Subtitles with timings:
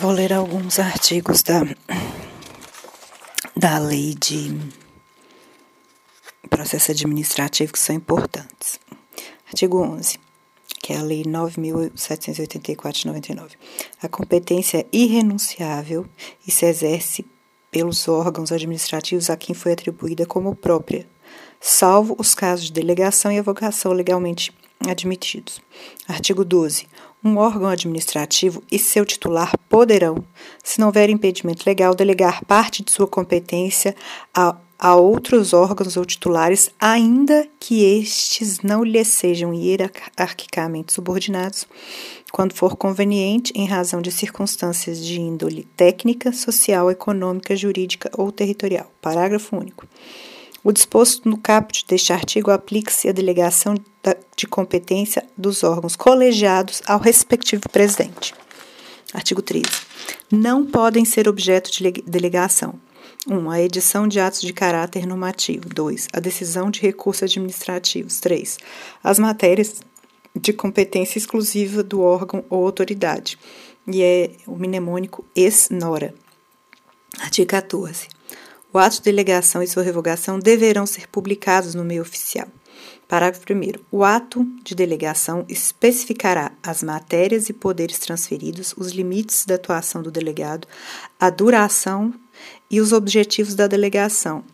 [0.00, 1.62] Vou ler alguns artigos da,
[3.56, 4.56] da lei de
[6.48, 8.78] processo administrativo que são importantes.
[9.48, 10.20] Artigo 11,
[10.80, 13.56] que é a lei 9.784 de 99.
[14.00, 16.06] A competência é irrenunciável
[16.46, 17.26] e se exerce
[17.68, 21.08] pelos órgãos administrativos a quem foi atribuída como própria,
[21.60, 25.60] salvo os casos de delegação e avocação legalmente admitidos.
[26.06, 26.86] Artigo 12.
[27.24, 30.24] Um órgão administrativo e seu titular poderão,
[30.62, 33.96] se não houver impedimento legal, delegar parte de sua competência
[34.32, 41.66] a, a outros órgãos ou titulares, ainda que estes não lhes sejam hierarquicamente subordinados,
[42.30, 48.92] quando for conveniente, em razão de circunstâncias de índole técnica, social, econômica, jurídica ou territorial.
[49.02, 49.88] Parágrafo único.
[50.68, 53.74] O disposto no caput deste artigo aplica-se à delegação
[54.36, 58.34] de competência dos órgãos colegiados ao respectivo presidente.
[59.14, 59.64] Artigo 13.
[60.30, 62.74] Não podem ser objeto de delegação:
[63.26, 63.34] 1.
[63.34, 65.70] Um, a edição de atos de caráter normativo.
[65.70, 66.08] 2.
[66.12, 68.20] A decisão de recursos administrativos.
[68.20, 68.58] 3.
[69.02, 69.80] As matérias
[70.38, 73.38] de competência exclusiva do órgão ou autoridade.
[73.86, 76.14] E é o mnemônico ex-nora.
[77.22, 78.17] Artigo 14.
[78.78, 82.46] O ato de delegação e sua revogação deverão ser publicados no meio oficial.
[83.08, 83.72] Parágrafo 1.
[83.90, 90.12] O ato de delegação especificará as matérias e poderes transferidos, os limites da atuação do
[90.12, 90.68] delegado,
[91.18, 92.14] a duração
[92.70, 94.44] e os objetivos da delegação,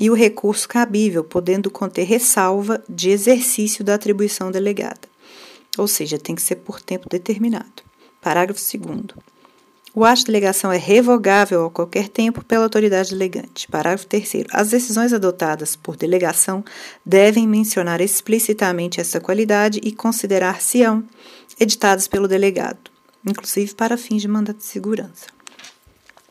[0.00, 5.08] e o recurso cabível, podendo conter ressalva de exercício da atribuição delegada.
[5.78, 7.84] Ou seja, tem que ser por tempo determinado.
[8.20, 9.02] Parágrafo 2.
[9.94, 13.68] O ato de delegação é revogável a qualquer tempo pela autoridade delegante.
[13.68, 14.44] Parágrafo 3.
[14.50, 16.64] As decisões adotadas por delegação
[17.04, 21.04] devem mencionar explicitamente essa qualidade e considerar-se-ão
[21.60, 22.90] editadas pelo delegado,
[23.26, 25.26] inclusive para fins de mandato de segurança.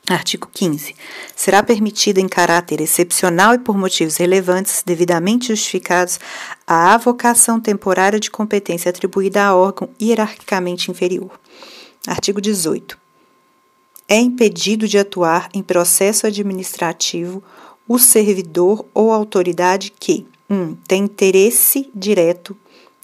[0.10, 0.96] Artigo 15.
[1.36, 6.20] Será permitida em caráter excepcional e por motivos relevantes, devidamente justificados,
[6.66, 11.40] a avocação temporária de competência atribuída a órgão hierarquicamente inferior.
[12.08, 13.01] Artigo 18
[14.12, 17.42] é impedido de atuar em processo administrativo
[17.88, 20.54] o servidor ou autoridade que 1.
[20.54, 22.54] Um, tem interesse direto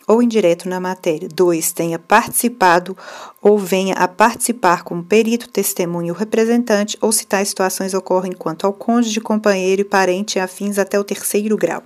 [0.06, 1.30] ou indireto na matéria.
[1.34, 1.72] 2.
[1.72, 2.98] Tenha participado
[3.42, 8.68] ou venha a participar como perito, testemunho ou representante, ou se tais situações ocorrem quanto
[8.68, 11.84] ao cônjuge, companheiro e parente afins até o terceiro grau.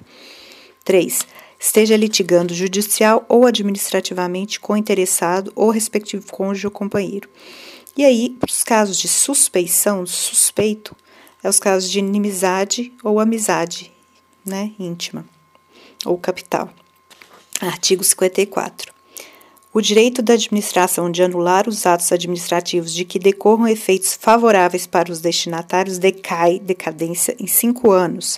[0.84, 1.28] 3.
[1.60, 7.30] Esteja litigando judicial ou administrativamente com interessado ou respectivo cônjuge ou companheiro.
[7.97, 10.96] E aí, os casos de suspeição, suspeito,
[11.44, 13.91] é os casos de inimizade ou amizade,
[14.46, 15.25] né, íntima
[16.06, 16.69] ou capital.
[17.59, 18.94] Artigo 54.
[19.74, 25.12] O direito da administração de anular os atos administrativos de que decorram efeitos favoráveis para
[25.12, 28.38] os destinatários decai decadência em cinco anos,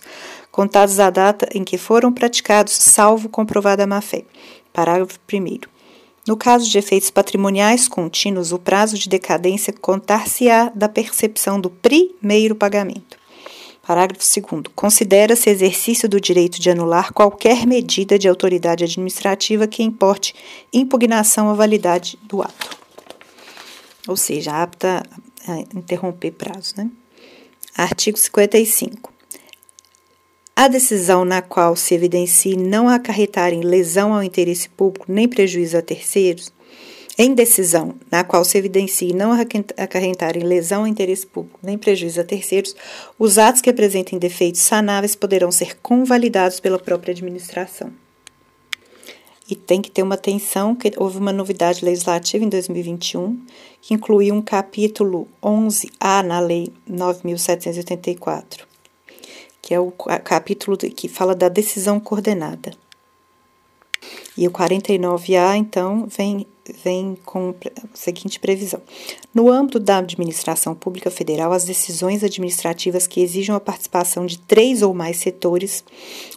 [0.52, 4.26] contados a data em que foram praticados, salvo comprovada má-fé.
[4.72, 5.73] Parágrafo 1.
[6.28, 12.56] No caso de efeitos patrimoniais contínuos, o prazo de decadência contar-se-á da percepção do primeiro
[12.56, 13.18] pagamento.
[13.86, 14.68] Parágrafo 2.
[14.74, 20.34] Considera-se exercício do direito de anular qualquer medida de autoridade administrativa que importe
[20.72, 22.78] impugnação à validade do ato.
[24.08, 25.04] Ou seja, apta
[25.46, 26.76] a interromper prazo.
[26.78, 26.90] Né?
[27.76, 29.12] Artigo 55.
[30.56, 35.76] A decisão na qual se evidencie não acarretar em lesão ao interesse público nem prejuízo
[35.80, 36.54] a terceiros,
[37.18, 42.22] em decisão na qual se evidencie não acarretar em lesão ao interesse público nem prejuízo
[42.22, 42.76] a terceiros,
[43.18, 47.92] os atos que apresentem defeitos sanáveis poderão ser convalidados pela própria administração.
[49.50, 53.42] E tem que ter uma atenção que houve uma novidade legislativa em 2021
[53.82, 58.73] que incluiu um capítulo 11A na Lei 9784
[59.64, 62.74] que é o capítulo que fala da decisão coordenada.
[64.38, 66.46] E o 49A, então, vem,
[66.84, 68.82] vem com a seguinte previsão.
[69.34, 74.82] No âmbito da administração pública federal, as decisões administrativas que exijam a participação de três
[74.82, 75.82] ou mais setores,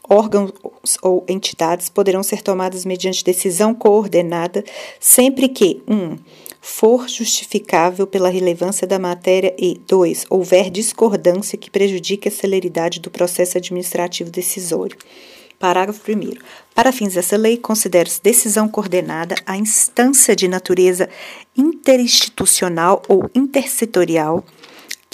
[0.08, 0.52] órgãos
[1.02, 4.64] ou entidades poderão ser tomadas mediante decisão coordenada,
[5.00, 5.94] sempre que 1.
[5.94, 6.16] Um,
[6.68, 10.26] for justificável pela relevância da matéria e 2.
[10.28, 14.98] houver discordância que prejudique a celeridade do processo administrativo decisório.
[15.60, 16.32] Parágrafo 1.
[16.74, 21.08] Para fins dessa lei, considera-se decisão coordenada a instância de natureza
[21.56, 24.44] interinstitucional ou intersetorial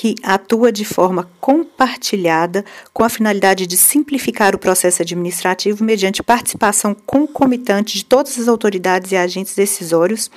[0.03, 6.93] que atua de forma compartilhada com a finalidade de simplificar o processo administrativo mediante participação
[6.93, 10.29] concomitante de todas as autoridades e agentes decisórios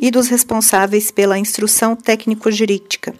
[0.00, 3.14] e dos responsáveis pela instrução técnico-jurídica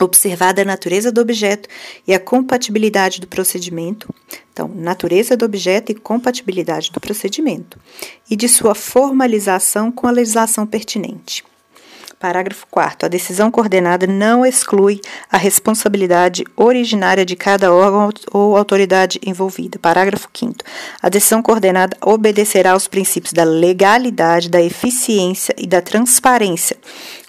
[0.00, 1.68] observada a natureza do objeto
[2.08, 4.12] e a compatibilidade do procedimento.
[4.50, 7.78] Então, natureza do objeto e compatibilidade do procedimento,
[8.30, 11.44] e de sua formalização com a legislação pertinente.
[12.20, 13.06] Parágrafo 4.
[13.06, 15.00] A decisão coordenada não exclui
[15.32, 19.78] a responsabilidade originária de cada órgão ou autoridade envolvida.
[19.78, 20.56] Parágrafo 5.
[21.00, 26.76] A decisão coordenada obedecerá aos princípios da legalidade, da eficiência e da transparência,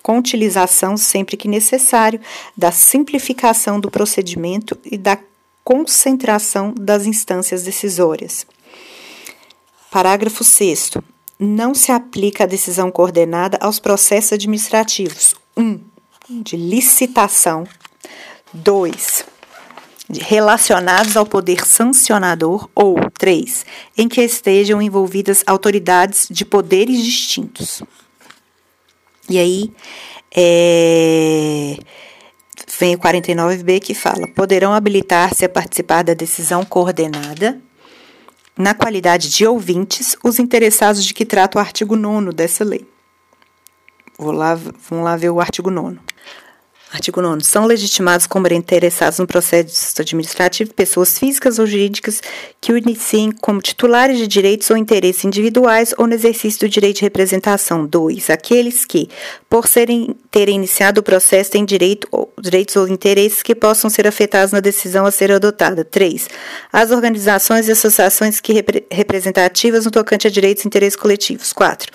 [0.04, 2.20] com utilização, sempre que necessário,
[2.58, 5.18] da simplificação do procedimento e da
[5.64, 8.46] concentração das instâncias decisórias.
[9.90, 10.92] Parágrafo 6
[11.44, 15.34] não se aplica a decisão coordenada aos processos administrativos.
[15.58, 15.64] 1.
[15.64, 15.82] Um,
[16.44, 17.66] de licitação.
[18.54, 19.26] 2.
[20.20, 22.70] Relacionados ao poder sancionador.
[22.76, 23.66] Ou 3.
[23.98, 27.82] Em que estejam envolvidas autoridades de poderes distintos.
[29.28, 29.74] E aí,
[30.36, 31.76] é,
[32.80, 37.60] vem o 49b que fala: poderão habilitar-se a participar da decisão coordenada
[38.58, 42.86] na qualidade de ouvintes, os interessados de que trata o artigo 9 dessa lei.
[44.20, 45.98] Lá, vamos lá ver o artigo 9.
[46.94, 47.42] Artigo 9.
[47.46, 52.22] São legitimados como interessados no processo administrativo pessoas físicas ou jurídicas
[52.60, 56.98] que o iniciem como titulares de direitos ou interesses individuais ou no exercício do direito
[56.98, 57.86] de representação.
[57.86, 58.30] 2.
[58.30, 59.08] Aqueles que,
[59.50, 64.06] por serem, terem iniciado o processo, têm direito ou, direitos ou interesses que possam ser
[64.06, 65.86] afetados na decisão a ser adotada.
[65.86, 66.28] 3.
[66.74, 71.54] As organizações e associações que repre, representativas no tocante a direitos e interesses coletivos.
[71.54, 71.90] 4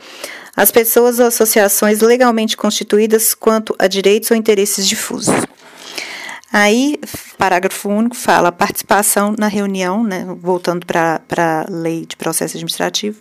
[0.57, 5.35] as pessoas ou associações legalmente constituídas quanto a direitos ou interesses difusos.
[6.51, 6.99] Aí,
[7.37, 13.21] parágrafo único fala participação na reunião, né, voltando para a lei de processo administrativo,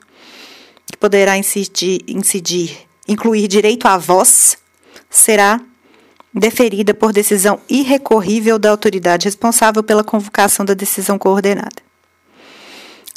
[0.85, 2.77] que poderá incidir, incidir,
[3.07, 4.57] incluir direito à voz,
[5.09, 5.59] será
[6.33, 11.84] deferida por decisão irrecorrível da autoridade responsável pela convocação da decisão coordenada.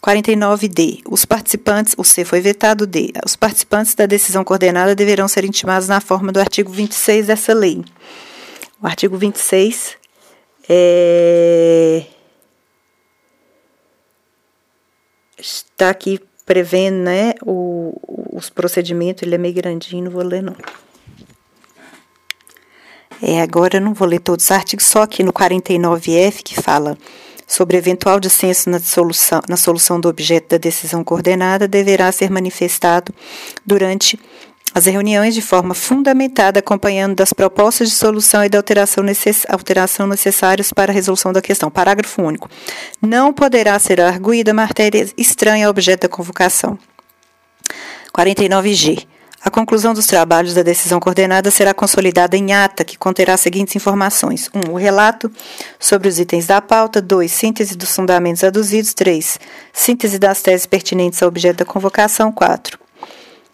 [0.04, 1.02] 49D.
[1.08, 3.12] Os participantes, o C foi vetado, D.
[3.24, 7.84] Os participantes da decisão coordenada deverão ser intimados na forma do artigo 26 dessa lei.
[8.80, 9.96] O artigo 26
[10.68, 12.04] é,
[15.36, 17.94] está aqui prevendo né, o,
[18.32, 20.56] os procedimentos, ele é meio grandinho, não vou ler não.
[23.20, 26.96] É, agora eu não vou ler todos os artigos, só aqui no 49F que fala
[27.48, 33.12] sobre eventual dissenso na solução, na solução do objeto da decisão coordenada deverá ser manifestado
[33.64, 34.20] durante
[34.74, 40.06] as reuniões de forma fundamentada, acompanhando das propostas de solução e da alteração, necess, alteração
[40.06, 41.70] necessárias para a resolução da questão.
[41.70, 42.50] Parágrafo único.
[43.00, 46.78] Não poderá ser arguída matéria estranha ao objeto da convocação.
[48.14, 49.06] 49G.
[49.40, 53.76] A conclusão dos trabalhos da decisão coordenada será consolidada em ata, que conterá as seguintes
[53.76, 54.58] informações: 1.
[54.58, 55.30] Um, o relato
[55.78, 57.00] sobre os itens da pauta.
[57.00, 57.30] 2.
[57.30, 58.92] Síntese dos fundamentos aduzidos.
[58.94, 59.38] 3.
[59.72, 62.32] Síntese das teses pertinentes ao objeto da convocação.
[62.32, 62.78] 4.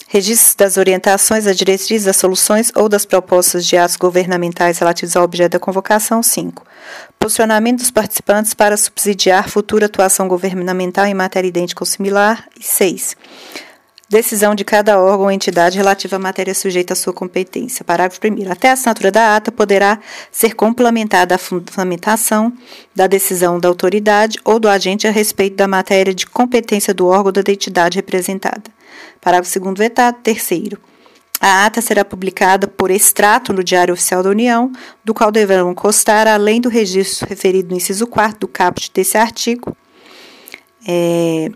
[0.08, 5.24] Registros das orientações, das diretrizes, das soluções ou das propostas de atos governamentais relativos ao
[5.24, 6.22] objeto da convocação.
[6.22, 6.64] 5.
[7.18, 12.48] Posicionamento dos participantes para subsidiar futura atuação governamental em matéria idêntica ou similar.
[12.58, 13.16] E 6
[14.14, 17.84] Decisão de cada órgão ou entidade relativa à matéria sujeita à sua competência.
[17.84, 18.48] Parágrafo 1.
[18.48, 19.98] Até a assinatura da ata poderá
[20.30, 22.52] ser complementada a fundamentação
[22.94, 27.26] da decisão da autoridade ou do agente a respeito da matéria de competência do órgão
[27.26, 28.62] ou da entidade representada.
[29.20, 29.76] Parágrafo 2.
[29.76, 30.18] Vetado.
[30.22, 30.78] Terceiro.
[31.40, 34.70] A ata será publicada por extrato no Diário Oficial da União,
[35.04, 39.76] do qual deverão constar, além do registro referido no inciso 4 do caput desse artigo,
[40.86, 41.50] é,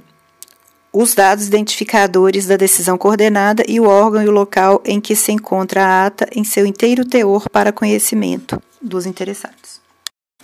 [0.92, 5.32] os dados identificadores da decisão coordenada e o órgão e o local em que se
[5.32, 9.80] encontra a ata em seu inteiro teor para conhecimento dos interessados.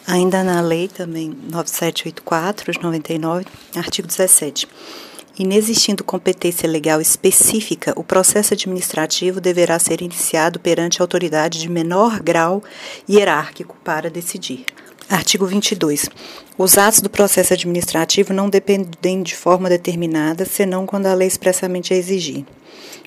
[0.06, 4.68] Ainda na lei também 9784 de 99, artigo 17.
[5.36, 12.62] Inexistindo competência legal específica, o processo administrativo deverá ser iniciado perante autoridade de menor grau
[13.08, 14.66] hierárquico para decidir.
[15.08, 16.08] Artigo 22.
[16.56, 21.92] Os atos do processo administrativo não dependem de forma determinada, senão quando a lei expressamente
[21.92, 22.44] a exigir.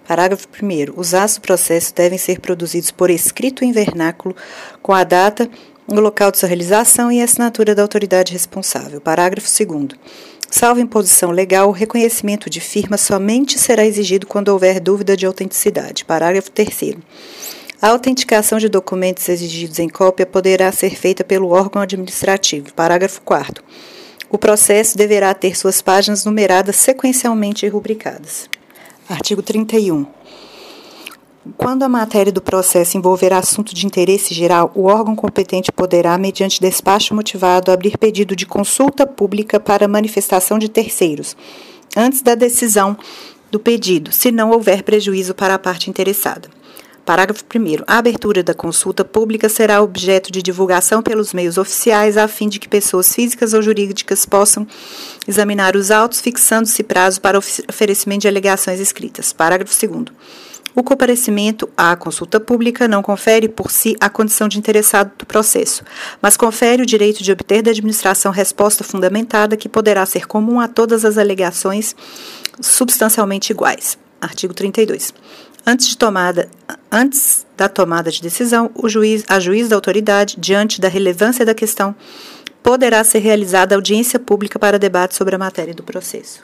[0.07, 0.93] Parágrafo 1.
[0.95, 4.35] Os atos do processo devem ser produzidos por escrito em vernáculo,
[4.81, 5.49] com a data,
[5.87, 9.01] o local de sua realização e a assinatura da autoridade responsável.
[9.01, 9.99] Parágrafo 2.
[10.49, 16.05] Salvo imposição legal, o reconhecimento de firma somente será exigido quando houver dúvida de autenticidade.
[16.05, 16.95] Parágrafo 3.
[17.79, 22.73] A autenticação de documentos exigidos em cópia poderá ser feita pelo órgão administrativo.
[22.73, 23.63] Parágrafo 4.
[24.31, 28.49] O processo deverá ter suas páginas numeradas sequencialmente e rubricadas.
[29.07, 30.07] Artigo 31.
[31.55, 36.59] Quando a matéria do processo envolver assunto de interesse geral, o órgão competente poderá, mediante
[36.59, 41.37] despacho motivado, abrir pedido de consulta pública para manifestação de terceiros,
[41.95, 42.97] antes da decisão
[43.51, 46.56] do pedido, se não houver prejuízo para a parte interessada.
[47.07, 47.85] Parágrafo 1.
[47.87, 52.59] A abertura da consulta pública será objeto de divulgação pelos meios oficiais, a fim de
[52.59, 54.67] que pessoas físicas ou jurídicas possam
[55.25, 59.31] examinar os autos, fixando-se prazo para oferecimento de alegações escritas.
[59.31, 60.07] Parágrafo 2.
[60.75, 65.85] O comparecimento à consulta pública não confere por si a condição de interessado do processo,
[66.21, 70.67] mas confere o direito de obter da administração resposta fundamentada que poderá ser comum a
[70.67, 71.95] todas as alegações
[72.59, 73.97] substancialmente iguais.
[74.21, 75.13] Artigo 32.
[75.65, 76.49] Antes, de tomada,
[76.91, 81.53] antes da tomada de decisão, o juiz, a juiz da autoridade, diante da relevância da
[81.53, 81.95] questão,
[82.63, 86.41] poderá ser realizada audiência pública para debate sobre a matéria do processo.